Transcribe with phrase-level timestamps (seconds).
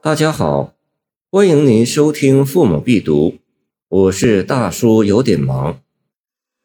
[0.00, 0.76] 大家好，
[1.28, 3.30] 欢迎您收听《父母必读》，
[3.88, 5.82] 我是大叔，有点忙。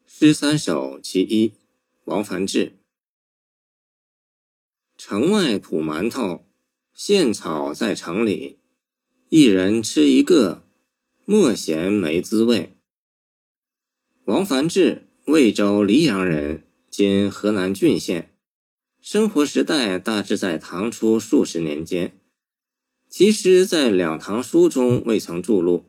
[0.06, 1.52] 诗三首其一，
[2.04, 2.74] 王梵志。
[4.96, 6.44] 城外土馒头，
[6.94, 8.60] 现炒在城里，
[9.28, 10.62] 一人吃一个，
[11.24, 12.76] 莫嫌没滋味。
[14.26, 18.32] 王梵志，魏州黎阳人，今河南浚县，
[19.00, 22.16] 生活时代大致在唐初数十年间。
[23.16, 25.78] 其实，在《两唐书》中未曾著录，《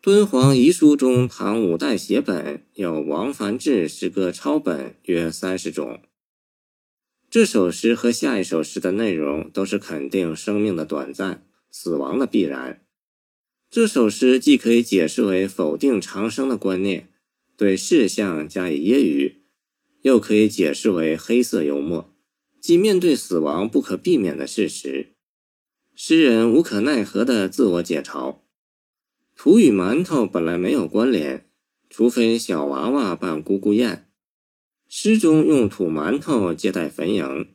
[0.00, 6.00] 敦煌遗书》中唐五代写本有王梵志诗歌抄本约三十种。
[7.28, 12.82] 这首诗和下一首诗的内容都是肯定生命的短暂、死亡的必然。
[13.68, 17.10] 这首诗既可以解释为否定长生的观念，
[17.58, 19.34] 对事项加以揶揄，
[20.00, 22.16] 又可以解释为黑色幽默，
[22.58, 25.15] 即面对死亡不可避免的事实。
[25.98, 28.40] 诗人无可奈何的自我解嘲，
[29.34, 31.48] 土与馒头本来没有关联，
[31.88, 34.06] 除非小娃娃扮姑姑宴。
[34.90, 37.46] 诗中用土馒头接待坟茔，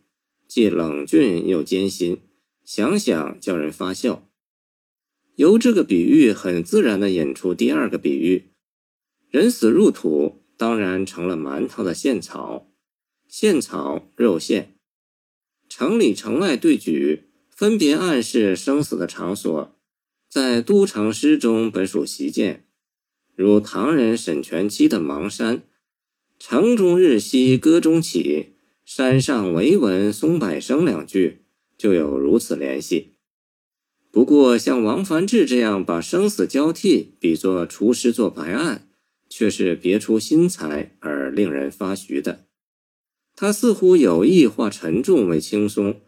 [0.48, 2.20] 既冷峻又艰辛，
[2.66, 4.28] 想想叫人发笑。
[5.36, 8.54] 由这个比喻很自然地引出第二个比喻：
[9.30, 12.72] 人死入土，当然成了馒头的现炒，
[13.28, 14.74] 现炒肉馅。
[15.70, 17.28] 城里城外对举。
[17.62, 19.78] 分别暗示生死的场所，
[20.28, 22.66] 在都城诗中本属习见，
[23.36, 25.58] 如唐人沈佺期的《邙山》
[26.42, 31.44] ：“城中日夕歌中起，山上唯闻松柏声”两句
[31.78, 33.14] 就有如此联系。
[34.10, 38.88] 不过，像王梵志这样把生死交替比作厨师做白案，
[39.30, 42.48] 却是别出心裁而令人发徐的。
[43.36, 46.02] 他似乎有意化沉重为轻松。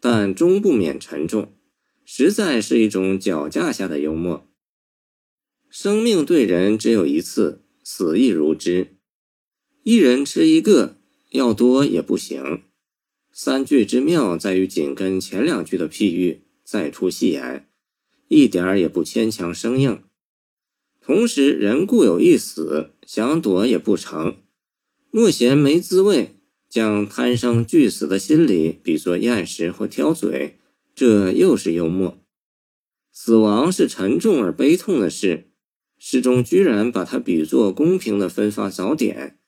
[0.00, 1.54] 但终不免沉重，
[2.04, 4.48] 实在是一种脚架下的幽默。
[5.68, 8.96] 生命对人只有一次，死亦如之。
[9.82, 10.96] 一人吃一个，
[11.30, 12.62] 要多也不行。
[13.32, 17.68] 三句之妙在于紧跟前两句的譬喻，再出戏言，
[18.28, 20.02] 一点儿也不牵强生硬。
[21.00, 24.42] 同时，人固有一死，想躲也不成。
[25.10, 26.37] 莫嫌没滋味。
[26.68, 30.58] 将贪生惧死的心理比作厌食或挑嘴，
[30.94, 32.18] 这又是幽默。
[33.12, 35.48] 死亡是沉重而悲痛的事，
[35.98, 39.38] 诗中居然把它比作公平的分发早点，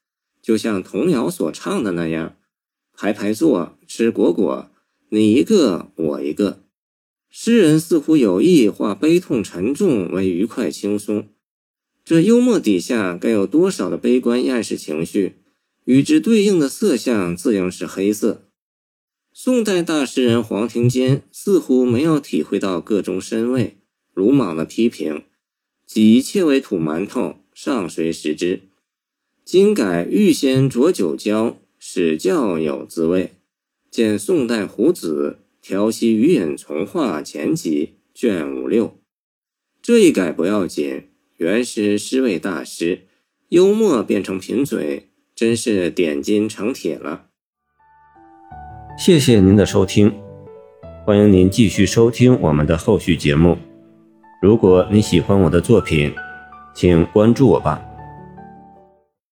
[0.42, 2.36] 就像童谣所唱的那样
[2.96, 4.70] ：“排排坐，吃果果，
[5.10, 6.64] 你一个我一个。”
[7.30, 11.28] 诗人似乎有意化悲痛沉重为愉快轻松，
[12.04, 15.36] 这幽默底下该有多少的悲观厌世情绪？
[15.84, 18.46] 与之对应的色相自应是黑色。
[19.32, 23.78] 宋代大诗人黄庭坚似乎没有体会到个中深味，
[24.12, 25.24] 鲁莽的批评
[25.86, 28.62] ：“己切为土馒头，上谁食之？
[29.44, 33.34] 今改欲先酌酒浇，使教有滋味。”
[33.90, 38.96] 见宋代胡子《调息余饮从化前集》卷五六。
[39.82, 41.08] 这一改不要紧，
[41.38, 43.08] 原诗诗味大师，
[43.48, 45.09] 幽默变成贫嘴。
[45.40, 47.22] 真是点金成铁了。
[48.98, 50.12] 谢谢您的收听，
[51.06, 53.56] 欢迎您继续收听我们的后续节目。
[54.42, 56.12] 如果你喜欢我的作品，
[56.74, 57.82] 请关注我吧。